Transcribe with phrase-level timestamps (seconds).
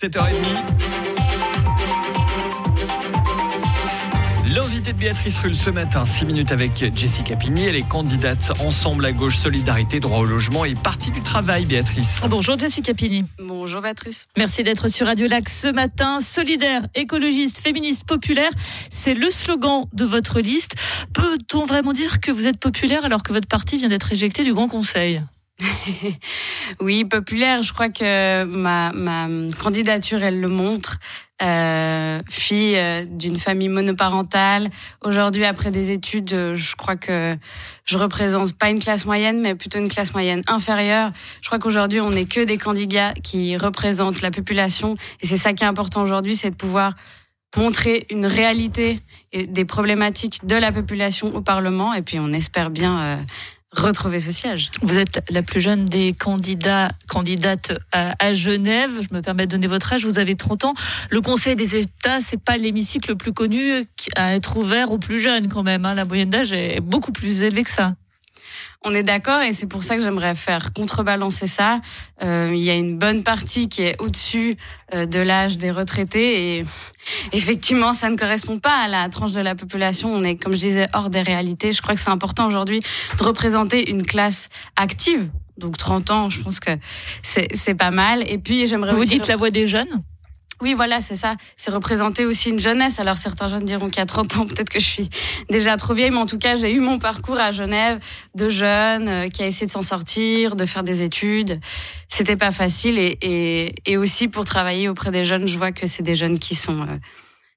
[0.00, 0.34] 7h30.
[4.54, 7.64] L'invité de Béatrice Rulle ce matin, 6 minutes avec Jessica Pigny.
[7.64, 12.22] Elle est candidate Ensemble à gauche, Solidarité, Droit au logement et Parti du Travail, Béatrice.
[12.30, 13.26] Bonjour Jessica Pigny.
[13.38, 14.26] Bonjour Béatrice.
[14.38, 16.20] Merci d'être sur Radio Lac ce matin.
[16.20, 18.50] Solidaire, écologiste, féministe, populaire,
[18.88, 20.76] c'est le slogan de votre liste.
[21.12, 24.54] Peut-on vraiment dire que vous êtes populaire alors que votre parti vient d'être éjecté du
[24.54, 25.20] Grand Conseil?
[26.80, 27.62] oui, populaire.
[27.62, 29.28] Je crois que ma, ma
[29.58, 30.98] candidature, elle le montre.
[31.42, 34.68] Euh, fille euh, d'une famille monoparentale.
[35.02, 37.34] Aujourd'hui, après des études, euh, je crois que
[37.86, 41.12] je représente pas une classe moyenne, mais plutôt une classe moyenne inférieure.
[41.40, 44.96] Je crois qu'aujourd'hui, on n'est que des candidats qui représentent la population.
[45.22, 46.92] Et c'est ça qui est important aujourd'hui, c'est de pouvoir
[47.56, 49.00] montrer une réalité
[49.32, 51.94] et des problématiques de la population au Parlement.
[51.94, 53.18] Et puis, on espère bien
[53.72, 54.70] retrouver ce siège.
[54.82, 58.90] Vous êtes la plus jeune des candidats, candidates à, Genève.
[59.00, 60.04] Je me permets de donner votre âge.
[60.04, 60.74] Vous avez 30 ans.
[61.10, 65.20] Le Conseil des États, c'est pas l'hémicycle le plus connu à être ouvert aux plus
[65.20, 65.84] jeunes quand même.
[65.84, 65.94] Hein.
[65.94, 67.94] La moyenne d'âge est beaucoup plus élevée que ça.
[68.82, 71.80] On est d'accord et c'est pour ça que j'aimerais faire contrebalancer ça.
[72.22, 74.56] Euh, il y a une bonne partie qui est au-dessus
[74.94, 76.64] euh, de l'âge des retraités et
[77.32, 80.12] effectivement, ça ne correspond pas à la tranche de la population.
[80.12, 81.72] On est, comme je disais, hors des réalités.
[81.72, 82.80] Je crois que c'est important aujourd'hui
[83.18, 85.28] de représenter une classe active.
[85.58, 86.70] Donc 30 ans, je pense que
[87.22, 88.24] c'est pas mal.
[88.28, 89.10] Et puis j'aimerais Vous aussi...
[89.10, 90.02] dites la voix des jeunes?
[90.60, 91.36] Oui, voilà, c'est ça.
[91.56, 93.00] C'est représenter aussi une jeunesse.
[93.00, 95.10] Alors certains jeunes diront qu'à 30 ans, peut-être que je suis
[95.48, 97.98] déjà trop vieille, mais en tout cas, j'ai eu mon parcours à Genève
[98.34, 101.58] de jeune euh, qui a essayé de s'en sortir, de faire des études.
[102.08, 105.86] C'était pas facile et, et, et, aussi pour travailler auprès des jeunes, je vois que
[105.86, 106.96] c'est des jeunes qui sont euh,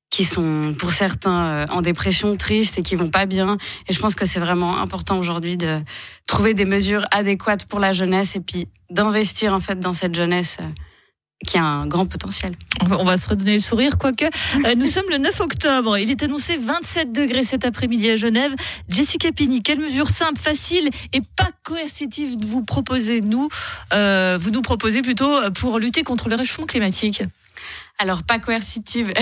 [0.09, 3.57] qui sont pour certains euh, en dépression, tristes et qui vont pas bien.
[3.89, 5.81] Et je pense que c'est vraiment important aujourd'hui de
[6.27, 10.59] trouver des mesures adéquates pour la jeunesse et puis d'investir en fait dans cette jeunesse
[11.45, 12.55] qui a un grand potentiel.
[12.89, 14.25] On va se redonner le sourire, quoique.
[14.25, 15.97] Euh, nous sommes le 9 octobre.
[15.97, 18.53] Il est annoncé 27 degrés cet après-midi à Genève.
[18.89, 23.49] Jessica Pini, quelle mesure simple, facile et pas coercitive vous proposez, nous,
[23.93, 27.23] euh, vous nous proposez plutôt pour lutter contre le réchauffement climatique?
[27.99, 29.13] Alors pas coercitive.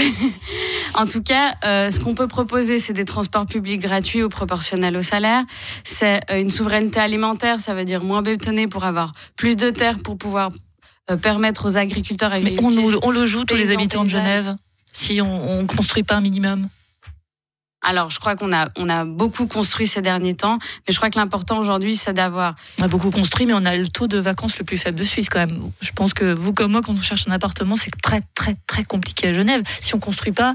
[0.96, 4.96] en tout cas, euh, ce qu'on peut proposer, c'est des transports publics gratuits ou proportionnels
[4.96, 5.44] au salaire.
[5.84, 10.18] C'est une souveraineté alimentaire, ça veut dire moins bétonné pour avoir plus de terre pour
[10.18, 10.50] pouvoir
[11.22, 12.72] permettre aux agriculteurs Mais on,
[13.04, 14.56] on, le joue tous les habitants de Genève
[14.94, 16.68] si on ne construit pas un minimum
[17.84, 21.10] alors, je crois qu'on a, on a beaucoup construit ces derniers temps, mais je crois
[21.10, 22.56] que l'important aujourd'hui, c'est d'avoir.
[22.80, 25.04] On a beaucoup construit, mais on a le taux de vacances le plus faible de
[25.04, 25.60] Suisse quand même.
[25.82, 28.84] Je pense que vous comme moi, quand on cherche un appartement, c'est très, très, très
[28.84, 29.64] compliqué à Genève.
[29.80, 30.54] Si on construit pas,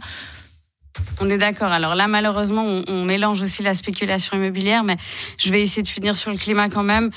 [1.21, 1.73] on est d'accord.
[1.73, 4.97] Alors là, malheureusement, on, mélange aussi la spéculation immobilière, mais
[5.39, 7.11] je vais essayer de finir sur le climat quand même.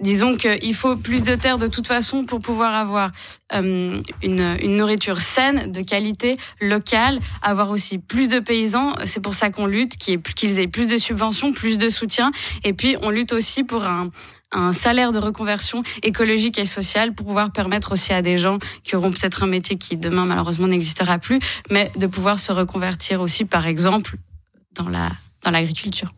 [0.00, 3.12] Disons qu'il faut plus de terre de toute façon pour pouvoir avoir
[3.54, 8.94] euh, une, nourriture saine, de qualité, locale, avoir aussi plus de paysans.
[9.04, 12.32] C'est pour ça qu'on lutte, qu'ils aient plus de subventions, plus de soutien.
[12.64, 14.10] Et puis, on lutte aussi pour un,
[14.52, 18.96] un salaire de reconversion écologique et sociale pour pouvoir permettre aussi à des gens qui
[18.96, 21.40] auront peut-être un métier qui demain malheureusement n'existera plus,
[21.70, 24.16] mais de pouvoir se reconvertir aussi, par exemple,
[24.74, 25.10] dans la
[25.42, 26.12] dans l'agriculture.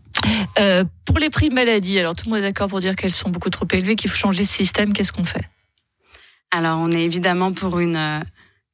[0.59, 3.13] Euh, pour les prix de maladie, alors tout le monde est d'accord pour dire qu'elles
[3.13, 4.93] sont beaucoup trop élevées, qu'il faut changer ce système.
[4.93, 5.49] Qu'est-ce qu'on fait?
[6.51, 8.23] Alors on est évidemment pour une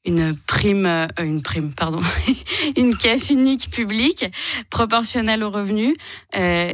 [0.04, 2.03] une prime, euh, une prime, pardon,
[2.76, 4.26] une caisse unique publique
[4.70, 5.97] proportionnelle aux revenus.
[6.37, 6.70] Euh,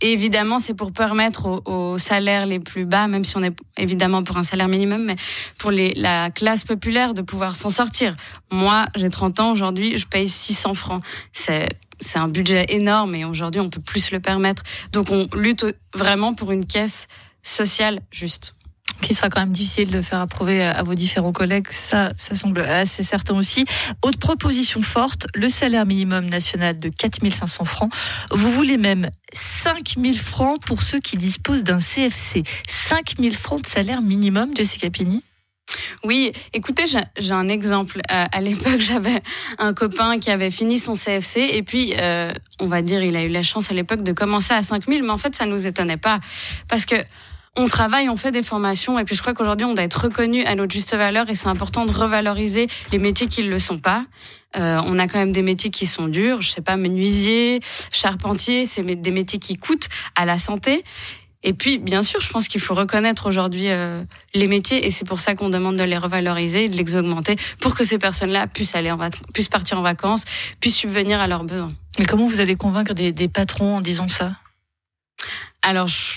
[0.00, 4.36] évidemment, c'est pour permettre aux, salaires les plus bas, même si on est évidemment pour
[4.36, 5.16] un salaire minimum, mais
[5.58, 8.14] pour la classe populaire de pouvoir s'en sortir.
[8.50, 11.02] Moi, j'ai 30 ans aujourd'hui, je paye 600 francs.
[11.32, 11.68] C'est
[12.16, 14.62] un budget énorme et aujourd'hui on peut plus le permettre.
[14.92, 17.08] Donc on lutte vraiment pour une caisse
[17.42, 18.54] sociale juste
[19.00, 21.66] qui sera quand même difficile de faire approuver à vos différents collègues.
[21.70, 23.64] Ça, ça semble assez certain aussi.
[24.02, 27.92] Autre proposition forte, le salaire minimum national de 4500 francs.
[28.30, 29.10] Vous voulez même
[29.64, 32.42] 5000 francs pour ceux qui disposent d'un CFC.
[32.68, 35.22] 5000 francs de salaire minimum, Jessica Pini?
[36.04, 38.02] Oui, écoutez, j'ai un exemple.
[38.12, 39.22] Euh, à l'époque, j'avais
[39.56, 42.30] un copain qui avait fini son CFC et puis, euh,
[42.60, 45.08] on va dire, il a eu la chance à l'époque de commencer à 5000, mais
[45.08, 46.20] en fait, ça nous étonnait pas
[46.68, 46.96] parce que
[47.56, 50.44] on travaille, on fait des formations, et puis je crois qu'aujourd'hui, on doit être reconnu
[50.44, 53.78] à notre juste valeur, et c'est important de revaloriser les métiers qui ne le sont
[53.78, 54.06] pas.
[54.56, 57.60] Euh, on a quand même des métiers qui sont durs, je sais pas, menuisier,
[57.92, 60.84] charpentier, c'est des métiers qui coûtent à la santé.
[61.46, 64.02] Et puis, bien sûr, je pense qu'il faut reconnaître aujourd'hui euh,
[64.32, 67.74] les métiers, et c'est pour ça qu'on demande de les revaloriser, de les augmenter, pour
[67.74, 68.98] que ces personnes-là puissent aller en
[69.32, 70.24] puissent partir en vacances,
[70.58, 71.72] puissent subvenir à leurs besoins.
[71.98, 74.32] Mais comment vous allez convaincre des, des patrons en disant ça?
[75.62, 76.13] Alors, je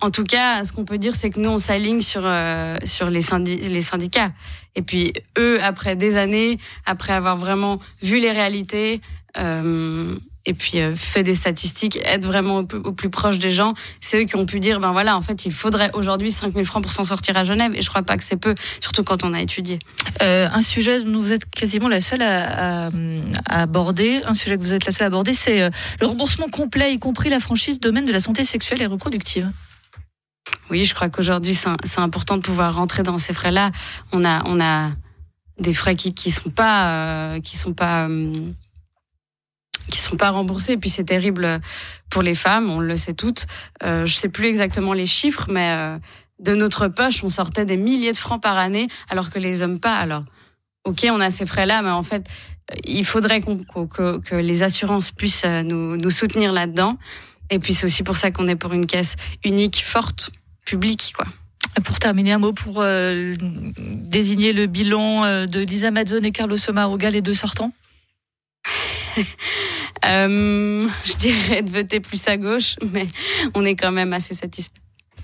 [0.00, 3.10] en tout cas, ce qu'on peut dire, c'est que nous, on s'aligne sur, euh, sur
[3.10, 4.32] les, syndicats.
[4.74, 9.00] Et puis, eux, après des années, après avoir vraiment vu les réalités,
[9.36, 10.16] euh,
[10.46, 14.24] et puis euh, fait des statistiques, être vraiment au plus, proche des gens, c'est eux
[14.24, 17.04] qui ont pu dire, ben voilà, en fait, il faudrait aujourd'hui 5000 francs pour s'en
[17.04, 17.72] sortir à Genève.
[17.74, 19.78] Et je crois pas que c'est peu, surtout quand on a étudié.
[20.20, 22.88] un sujet dont vous êtes quasiment la seule à,
[23.50, 25.70] aborder, un sujet que vous êtes la seule à aborder, c'est
[26.00, 29.52] le remboursement complet, y compris la franchise domaine de la santé sexuelle et reproductive.
[30.70, 33.72] Oui, je crois qu'aujourd'hui, c'est important de pouvoir rentrer dans ces frais-là.
[34.12, 34.90] On a, on a
[35.58, 38.50] des frais qui qui sont pas euh, qui sont pas euh,
[39.90, 40.72] qui sont pas remboursés.
[40.72, 41.60] Et puis c'est terrible
[42.08, 43.46] pour les femmes, on le sait toutes.
[43.82, 45.98] Euh, je sais plus exactement les chiffres, mais euh,
[46.38, 49.80] de notre poche, on sortait des milliers de francs par année, alors que les hommes
[49.80, 49.96] pas.
[49.96, 50.24] Alors,
[50.84, 52.26] ok, on a ces frais-là, mais en fait,
[52.84, 56.96] il faudrait que, que, les assurances puissent nous, nous soutenir là-dedans.
[57.50, 60.30] Et puis c'est aussi pour ça qu'on est pour une caisse unique, forte,
[60.70, 61.26] publique, quoi.
[61.84, 63.34] Pour terminer, un mot pour euh,
[63.76, 67.72] désigner le bilan euh, de Lisa Mazzone et Carlos Somaruga, les deux sortants
[70.06, 73.06] euh, Je dirais de voter plus à gauche, mais
[73.54, 74.70] on est quand même assez satisfait.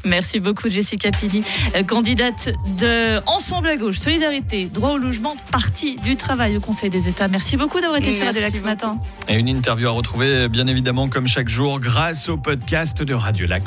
[0.04, 1.43] Merci beaucoup Jessica Pini,
[1.88, 7.08] candidate de Ensemble à gauche, Solidarité, droit au logement, parti du travail au Conseil des
[7.08, 7.26] États.
[7.26, 9.00] Merci beaucoup d'avoir été sur Radio Lac ce matin.
[9.28, 13.46] Et une interview à retrouver bien évidemment comme chaque jour grâce au podcast de Radio
[13.46, 13.64] Lac.